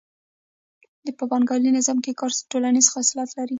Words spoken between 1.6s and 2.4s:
نظام کې کار